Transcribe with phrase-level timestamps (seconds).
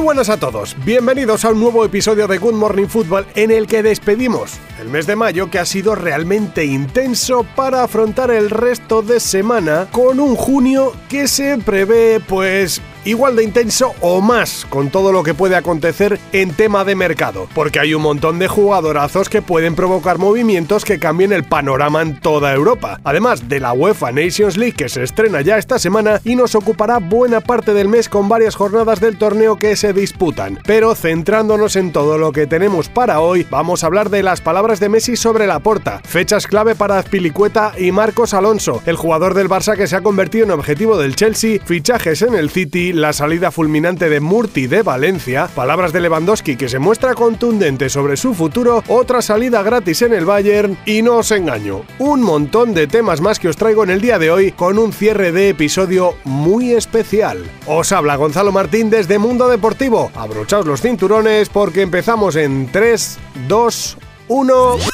[0.00, 3.66] Muy buenas a todos, bienvenidos a un nuevo episodio de Good Morning Football en el
[3.66, 9.02] que despedimos el mes de mayo que ha sido realmente intenso para afrontar el resto
[9.02, 14.90] de semana con un junio que se prevé pues igual de intenso o más con
[14.90, 19.28] todo lo que puede acontecer en tema de mercado, porque hay un montón de jugadorazos
[19.28, 23.00] que pueden provocar movimientos que cambien el panorama en toda Europa.
[23.04, 26.98] Además de la UEFA Nations League que se estrena ya esta semana y nos ocupará
[26.98, 30.58] buena parte del mes con varias jornadas del torneo que se disputan.
[30.64, 34.80] Pero centrándonos en todo lo que tenemos para hoy, vamos a hablar de las palabras
[34.80, 39.48] de Messi sobre la porta, fechas clave para Azpilicueta y Marcos Alonso, el jugador del
[39.48, 43.50] Barça que se ha convertido en objetivo del Chelsea, fichajes en el City, la salida
[43.50, 48.82] fulminante de Murti de Valencia, palabras de Lewandowski que se muestra contundente sobre su futuro,
[48.88, 53.38] otra salida gratis en el Bayern y no os engaño, un montón de temas más
[53.38, 57.44] que os traigo en el día de hoy con un cierre de episodio muy especial.
[57.66, 60.10] Os habla Gonzalo Martín desde Mundo Deportivo.
[60.14, 64.89] Abrochaos los cinturones porque empezamos en 3, 2, 1.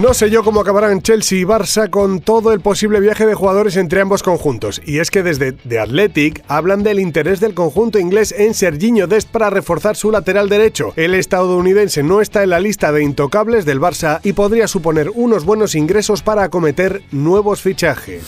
[0.00, 3.76] No sé yo cómo acabarán Chelsea y Barça con todo el posible viaje de jugadores
[3.76, 8.34] entre ambos conjuntos, y es que desde The Athletic hablan del interés del conjunto inglés
[8.34, 10.94] en Serginho Dest para reforzar su lateral derecho.
[10.96, 15.44] El estadounidense no está en la lista de intocables del Barça y podría suponer unos
[15.44, 18.22] buenos ingresos para acometer nuevos fichajes.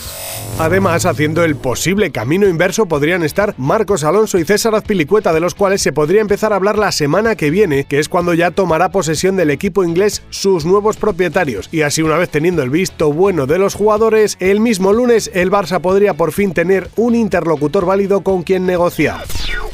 [0.59, 5.55] Además, haciendo el posible camino inverso podrían estar Marcos Alonso y César Azpilicueta, de los
[5.55, 8.89] cuales se podría empezar a hablar la semana que viene, que es cuando ya tomará
[8.89, 13.47] posesión del equipo inglés sus nuevos propietarios y así una vez teniendo el visto bueno
[13.47, 18.21] de los jugadores, el mismo lunes el Barça podría por fin tener un interlocutor válido
[18.21, 19.23] con quien negociar.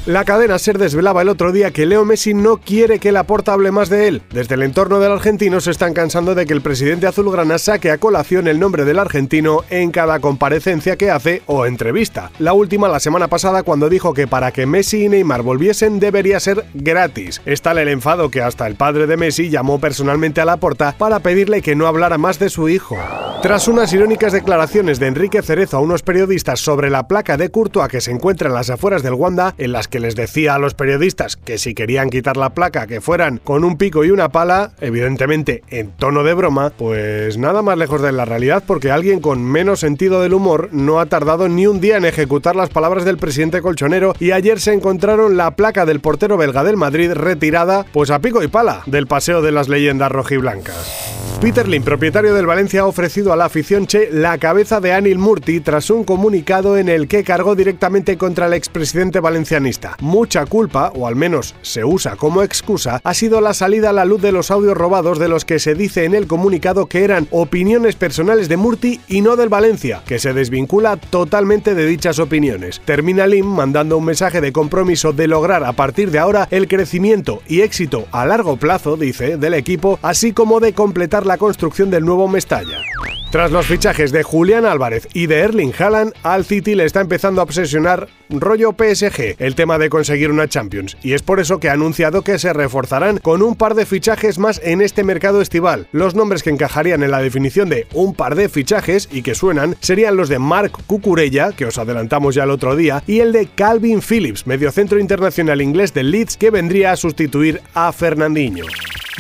[0.06, 3.72] La cadena SER desvelaba el otro día que Leo Messi no quiere que Laporta hable
[3.72, 4.22] más de él.
[4.32, 7.98] Desde el entorno del argentino se están cansando de que el presidente azulgrana saque a
[7.98, 12.32] colación el nombre del argentino en cada comparecencia que hace o entrevista.
[12.40, 16.40] La última la semana pasada cuando dijo que para que Messi y Neymar volviesen debería
[16.40, 17.42] ser gratis.
[17.46, 21.62] Está el enfado que hasta el padre de Messi llamó personalmente a Laporta para pedirle
[21.62, 22.98] que no hablara más de su hijo.
[23.42, 27.88] Tras unas irónicas declaraciones de Enrique Cerezo a unos periodistas sobre la placa de Courtois
[27.88, 30.74] que se encuentra en las afueras del Wanda, en las que les decía a los
[30.74, 34.74] periodistas que si querían quitar la placa que fueran con un pico y una pala,
[34.82, 39.42] evidentemente en tono de broma, pues nada más lejos de la realidad porque alguien con
[39.42, 43.18] menos sentido del humor no ha tardado ni un día en ejecutar las palabras del
[43.18, 48.12] presidente colchonero y ayer se encontraron la placa del portero belga del Madrid retirada pues
[48.12, 51.19] a pico y pala del paseo de las leyendas rojiblancas.
[51.42, 55.20] Peter Lim, propietario del Valencia, ha ofrecido a la afición Che la cabeza de Anil
[55.20, 59.96] Murti tras un comunicado en el que cargó directamente contra el expresidente valencianista.
[60.02, 64.04] Mucha culpa, o al menos se usa como excusa, ha sido la salida a la
[64.04, 67.30] luz de los audios robados de los que se dice en el comunicado que eran
[67.32, 72.82] opiniones personales de Murti y no del Valencia, que se desvincula totalmente de dichas opiniones.
[72.84, 77.42] Termina Lim mandando un mensaje de compromiso de lograr a partir de ahora el crecimiento
[77.48, 82.06] y éxito a largo plazo, dice, del equipo, así como de completar la construcción del
[82.06, 82.82] nuevo Mestalla.
[83.30, 87.40] Tras los fichajes de Julián Álvarez y de Erling Haaland, al City le está empezando
[87.40, 91.70] a obsesionar rollo PSG el tema de conseguir una Champions, y es por eso que
[91.70, 95.86] ha anunciado que se reforzarán con un par de fichajes más en este mercado estival.
[95.92, 99.76] Los nombres que encajarían en la definición de un par de fichajes y que suenan
[99.82, 103.46] serían los de Marc Cucurella, que os adelantamos ya el otro día, y el de
[103.46, 108.66] Calvin Phillips, mediocentro internacional inglés del Leeds, que vendría a sustituir a Fernandinho.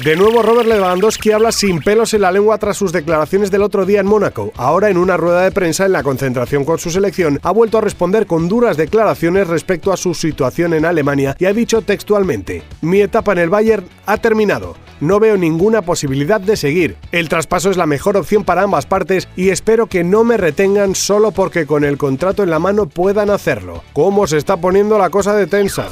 [0.03, 3.85] De nuevo, Robert Lewandowski habla sin pelos en la lengua tras sus declaraciones del otro
[3.85, 4.53] día en Mónaco.
[4.55, 7.81] Ahora, en una rueda de prensa en la concentración con su selección, ha vuelto a
[7.81, 13.01] responder con duras declaraciones respecto a su situación en Alemania y ha dicho textualmente: Mi
[13.01, 14.77] etapa en el Bayern ha terminado.
[15.01, 16.95] No veo ninguna posibilidad de seguir.
[17.11, 20.93] El traspaso es la mejor opción para ambas partes y espero que no me retengan
[20.93, 23.83] solo porque con el contrato en la mano puedan hacerlo.
[23.93, 25.87] ¿Cómo se está poniendo la cosa de tensa?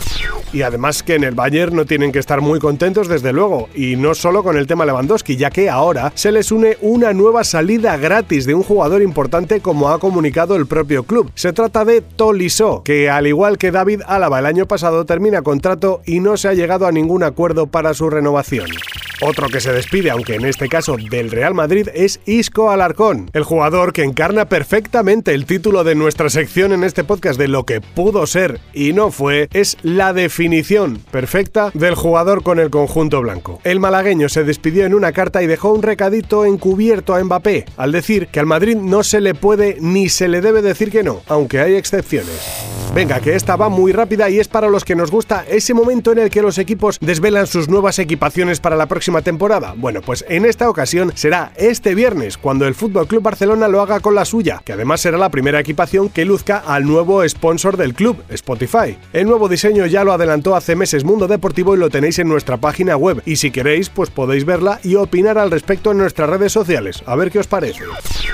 [0.51, 3.97] Y además que en el Bayern no tienen que estar muy contentos desde luego, y
[3.97, 7.97] no solo con el tema Lewandowski, ya que ahora se les une una nueva salida
[7.97, 11.31] gratis de un jugador importante como ha comunicado el propio club.
[11.35, 16.01] Se trata de Tolisso, que al igual que David Álava el año pasado termina contrato
[16.05, 18.67] y no se ha llegado a ningún acuerdo para su renovación.
[19.19, 23.43] Otro que se despide, aunque en este caso del Real Madrid, es Isco Alarcón, el
[23.43, 27.81] jugador que encarna perfectamente el título de nuestra sección en este podcast de lo que
[27.81, 33.59] pudo ser y no fue, es la definición perfecta del jugador con el conjunto blanco.
[33.63, 37.91] El malagueño se despidió en una carta y dejó un recadito encubierto a Mbappé, al
[37.91, 41.21] decir que al Madrid no se le puede ni se le debe decir que no,
[41.27, 42.39] aunque hay excepciones.
[42.93, 46.11] Venga, que esta va muy rápida y es para los que nos gusta ese momento
[46.11, 49.73] en el que los equipos desvelan sus nuevas equipaciones para la próxima temporada.
[49.75, 53.99] Bueno, pues en esta ocasión será este viernes cuando el Fútbol Club Barcelona lo haga
[53.99, 57.93] con la suya, que además será la primera equipación que luzca al nuevo sponsor del
[57.93, 58.97] club, Spotify.
[59.13, 62.57] El nuevo diseño ya lo adelantó hace meses Mundo Deportivo y lo tenéis en nuestra
[62.57, 63.21] página web.
[63.25, 67.03] Y si queréis, pues podéis verla y opinar al respecto en nuestras redes sociales.
[67.05, 67.83] A ver qué os parece.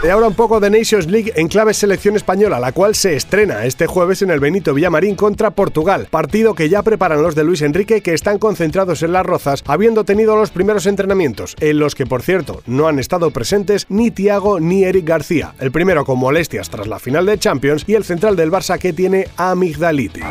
[0.03, 3.65] Y ahora un poco de Nations League en clave selección española, la cual se estrena
[3.65, 7.61] este jueves en el Benito Villamarín contra Portugal, partido que ya preparan los de Luis
[7.61, 12.05] Enrique que están concentrados en las rozas, habiendo tenido los primeros entrenamientos, en los que
[12.05, 16.69] por cierto no han estado presentes ni Tiago ni Eric García, el primero con molestias
[16.69, 20.23] tras la final de Champions y el central del Barça que tiene amigdalitis.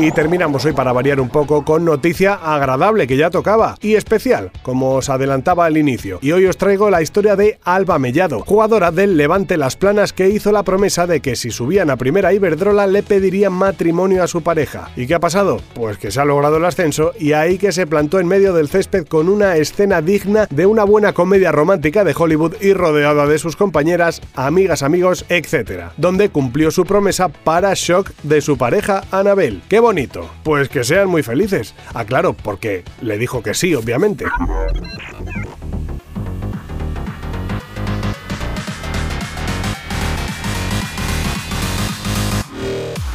[0.00, 4.52] Y terminamos hoy para variar un poco con noticia agradable que ya tocaba y especial,
[4.62, 6.20] como os adelantaba al inicio.
[6.22, 10.28] Y hoy os traigo la historia de Alba Mellado, jugadora del Levante Las Planas que
[10.28, 14.40] hizo la promesa de que si subían a primera Iberdrola le pedirían matrimonio a su
[14.40, 14.88] pareja.
[14.94, 15.60] ¿Y qué ha pasado?
[15.74, 18.68] Pues que se ha logrado el ascenso y ahí que se plantó en medio del
[18.68, 23.40] césped con una escena digna de una buena comedia romántica de Hollywood y rodeada de
[23.40, 25.86] sus compañeras, amigas, amigos, etc.
[25.96, 29.60] Donde cumplió su promesa para shock de su pareja Anabel.
[29.68, 30.28] ¡Qué bonito!
[30.42, 31.74] Pues que sean muy felices.
[31.94, 32.04] Ah,
[32.34, 34.26] porque le dijo que sí, obviamente.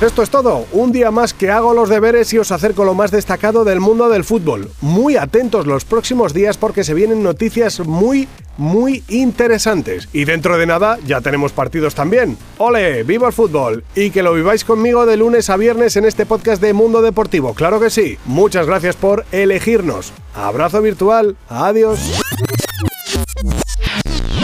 [0.04, 3.10] Esto es todo, un día más que hago los deberes y os acerco lo más
[3.10, 4.70] destacado del mundo del fútbol.
[4.82, 8.28] Muy atentos los próximos días porque se vienen noticias muy,
[8.58, 10.10] muy interesantes.
[10.12, 12.38] Y dentro de nada ya tenemos partidos también.
[12.58, 13.04] ¡Ole!
[13.04, 13.86] ¡Viva el fútbol!
[13.96, 17.54] Y que lo viváis conmigo de lunes a viernes en este podcast de Mundo Deportivo.
[17.54, 18.18] Claro que sí.
[18.26, 20.12] Muchas gracias por elegirnos.
[20.36, 21.38] Abrazo virtual.
[21.48, 22.22] Adiós.